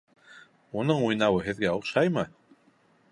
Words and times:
Уның 0.83 1.03
уйнауы 1.09 1.45
һеҙгә 1.49 1.73
оҡшаймы? 1.75 2.25